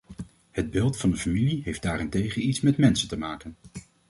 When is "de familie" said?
1.11-1.61